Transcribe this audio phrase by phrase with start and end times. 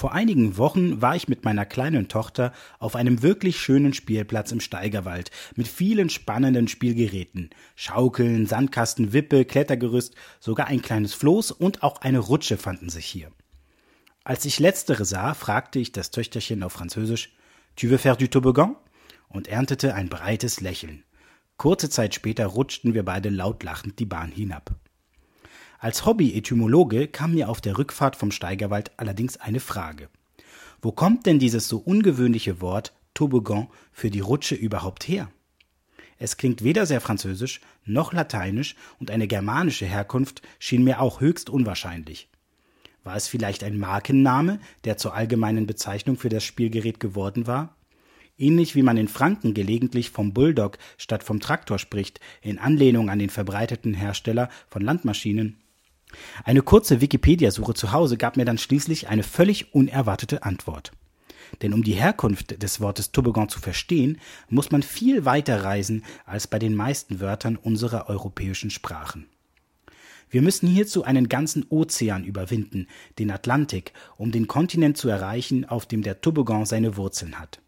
[0.00, 4.60] Vor einigen Wochen war ich mit meiner kleinen Tochter auf einem wirklich schönen Spielplatz im
[4.60, 7.50] Steigerwald mit vielen spannenden Spielgeräten.
[7.76, 13.30] Schaukeln, Sandkasten, Wippe, Klettergerüst, sogar ein kleines Floß und auch eine Rutsche fanden sich hier.
[14.24, 17.34] Als ich letztere sah, fragte ich das Töchterchen auf Französisch,
[17.76, 18.76] Tu veux faire du toboggan?
[19.28, 21.04] und erntete ein breites Lächeln.
[21.58, 24.79] Kurze Zeit später rutschten wir beide laut lachend die Bahn hinab.
[25.82, 30.10] Als Hobby-Etymologe kam mir auf der Rückfahrt vom Steigerwald allerdings eine Frage.
[30.82, 35.30] Wo kommt denn dieses so ungewöhnliche Wort Toboggan für die Rutsche überhaupt her?
[36.18, 41.48] Es klingt weder sehr französisch noch lateinisch und eine germanische Herkunft schien mir auch höchst
[41.48, 42.28] unwahrscheinlich.
[43.02, 47.74] War es vielleicht ein Markenname, der zur allgemeinen Bezeichnung für das Spielgerät geworden war?
[48.36, 53.18] Ähnlich wie man in Franken gelegentlich vom Bulldog statt vom Traktor spricht, in Anlehnung an
[53.18, 55.56] den verbreiteten Hersteller von Landmaschinen
[56.44, 60.92] eine kurze Wikipedia-Suche zu Hause gab mir dann schließlich eine völlig unerwartete Antwort.
[61.62, 66.46] Denn um die Herkunft des Wortes Toboggan zu verstehen, muss man viel weiter reisen als
[66.46, 69.26] bei den meisten Wörtern unserer europäischen Sprachen.
[70.30, 72.86] Wir müssen hierzu einen ganzen Ozean überwinden,
[73.18, 77.60] den Atlantik, um den Kontinent zu erreichen, auf dem der Toboggan seine Wurzeln hat.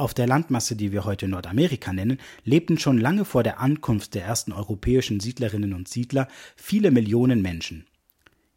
[0.00, 4.24] Auf der Landmasse, die wir heute Nordamerika nennen, lebten schon lange vor der Ankunft der
[4.24, 7.84] ersten europäischen Siedlerinnen und Siedler viele Millionen Menschen.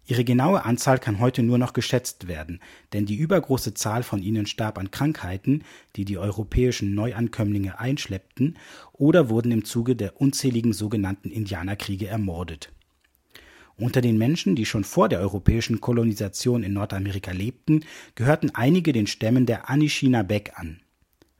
[0.06, 2.62] Ihre genaue Anzahl kann heute nur noch geschätzt werden,
[2.94, 5.66] denn die übergroße Zahl von ihnen starb an Krankheiten,
[5.98, 8.58] die die europäischen Neuankömmlinge einschleppten,
[8.94, 12.72] oder wurden im Zuge der unzähligen sogenannten Indianerkriege ermordet.
[13.76, 17.84] Unter den Menschen, die schon vor der europäischen Kolonisation in Nordamerika lebten,
[18.16, 20.80] gehörten einige den Stämmen der Anishinabek an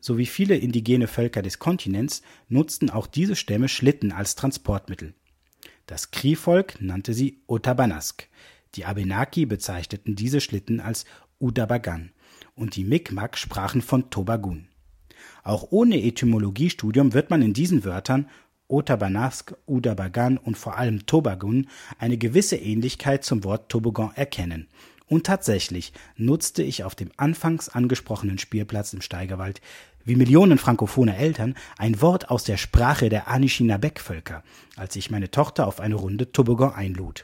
[0.04, 5.14] sowie viele indigene Völker des Kontinents nutzten auch diese Stämme Schlitten als Transportmittel.
[5.86, 8.28] Das Kri-Volk nannte sie Otabanask,
[8.76, 11.06] die Abenaki bezeichneten diese Schlitten als
[11.40, 12.12] Udabagan
[12.54, 14.68] und die Mi'kmaq sprachen von Tobagun.
[15.44, 18.28] Auch ohne Etymologiestudium wird man in diesen Wörtern
[18.68, 24.68] Otabanask, Udabagan und vor allem Tobagun eine gewisse Ähnlichkeit zum Wort Toboggan erkennen
[25.08, 29.62] und tatsächlich nutzte ich auf dem anfangs angesprochenen Spielplatz im Steigerwald
[30.06, 34.44] wie Millionen frankophone Eltern ein Wort aus der Sprache der Anishinabek-Völker,
[34.76, 37.24] als ich meine Tochter auf eine Runde Toboggan einlud.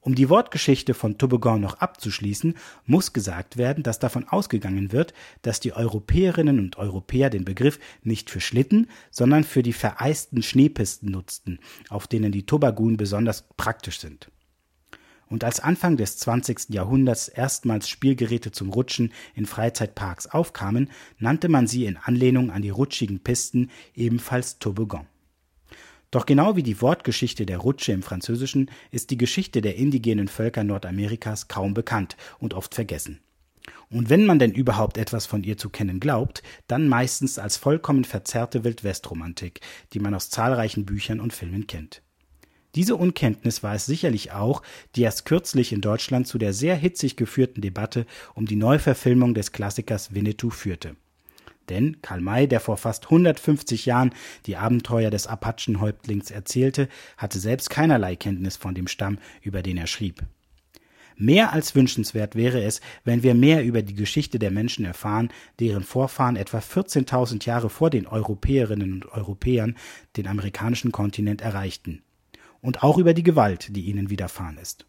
[0.00, 5.12] Um die Wortgeschichte von Toboggan noch abzuschließen, muss gesagt werden, dass davon ausgegangen wird,
[5.42, 11.10] dass die Europäerinnen und Europäer den Begriff nicht für Schlitten, sondern für die vereisten Schneepisten
[11.10, 14.30] nutzten, auf denen die Tobagun besonders praktisch sind
[15.28, 16.70] und als Anfang des 20.
[16.70, 22.70] Jahrhunderts erstmals Spielgeräte zum Rutschen in Freizeitparks aufkamen, nannte man sie in Anlehnung an die
[22.70, 25.06] rutschigen Pisten ebenfalls Toboggan.
[26.10, 30.64] Doch genau wie die Wortgeschichte der Rutsche im Französischen ist die Geschichte der indigenen Völker
[30.64, 33.20] Nordamerikas kaum bekannt und oft vergessen.
[33.90, 38.04] Und wenn man denn überhaupt etwas von ihr zu kennen glaubt, dann meistens als vollkommen
[38.04, 39.60] verzerrte Wildwestromantik,
[39.92, 42.02] die man aus zahlreichen Büchern und Filmen kennt.
[42.76, 44.60] Diese Unkenntnis war es sicherlich auch,
[44.94, 48.04] die erst kürzlich in Deutschland zu der sehr hitzig geführten Debatte
[48.34, 50.94] um die Neuverfilmung des Klassikers Winnetou führte.
[51.70, 54.12] Denn Karl May, der vor fast 150 Jahren
[54.44, 59.86] die Abenteuer des Apachenhäuptlings erzählte, hatte selbst keinerlei Kenntnis von dem Stamm, über den er
[59.86, 60.22] schrieb.
[61.16, 65.82] Mehr als wünschenswert wäre es, wenn wir mehr über die Geschichte der Menschen erfahren, deren
[65.82, 69.76] Vorfahren etwa 14.000 Jahre vor den Europäerinnen und Europäern
[70.18, 72.02] den amerikanischen Kontinent erreichten
[72.66, 74.86] und auch über die Gewalt, die ihnen widerfahren ist.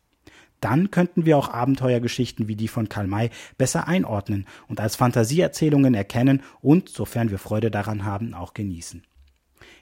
[0.60, 5.94] Dann könnten wir auch Abenteuergeschichten wie die von Karl May besser einordnen und als Fantasieerzählungen
[5.94, 9.04] erkennen und, sofern wir Freude daran haben, auch genießen.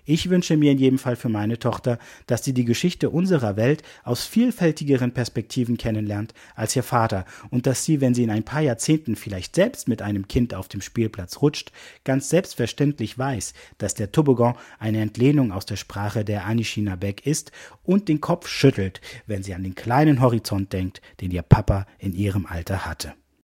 [0.07, 3.81] Ich wünsche mir in jedem Fall für meine Tochter, dass sie die Geschichte unserer Welt
[4.03, 8.61] aus vielfältigeren Perspektiven kennenlernt als ihr Vater und dass sie, wenn sie in ein paar
[8.61, 11.71] Jahrzehnten vielleicht selbst mit einem Kind auf dem Spielplatz rutscht,
[12.03, 17.51] ganz selbstverständlich weiß, dass der Toboggan eine Entlehnung aus der Sprache der Anishinabek ist
[17.81, 22.13] und den Kopf schüttelt, wenn sie an den kleinen Horizont denkt, den ihr Papa in
[22.13, 23.15] ihrem Alter hatte.